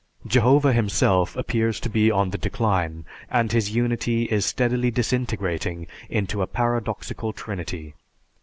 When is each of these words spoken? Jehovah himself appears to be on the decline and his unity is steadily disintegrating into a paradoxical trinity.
Jehovah 0.25 0.73
himself 0.73 1.35
appears 1.37 1.79
to 1.81 1.87
be 1.87 2.09
on 2.09 2.31
the 2.31 2.37
decline 2.39 3.05
and 3.29 3.51
his 3.51 3.75
unity 3.75 4.23
is 4.23 4.47
steadily 4.47 4.89
disintegrating 4.89 5.85
into 6.09 6.41
a 6.41 6.47
paradoxical 6.47 7.33
trinity. 7.33 7.93